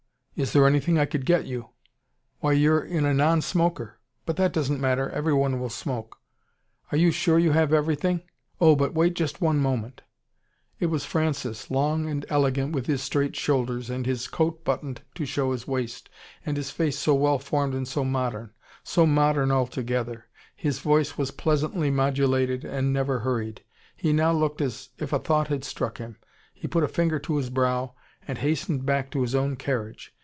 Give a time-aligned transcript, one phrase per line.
[0.33, 1.69] Is there anything I could get you?
[2.39, 3.99] Why, you're in a non smoker!
[4.25, 6.17] But that doesn't matter, everybody will smoke.
[6.91, 8.23] Are you sure you have everything?
[8.59, 10.01] Oh, but wait just one moment"
[10.79, 15.27] It was Francis, long and elegant, with his straight shoulders and his coat buttoned to
[15.27, 16.09] show his waist,
[16.43, 18.49] and his face so well formed and so modern.
[18.83, 20.27] So modern, altogether.
[20.55, 23.63] His voice was pleasantly modulated, and never hurried.
[23.95, 26.17] He now looked as if a thought had struck him.
[26.51, 27.93] He put a finger to his brow,
[28.27, 30.15] and hastened back to his own carriage.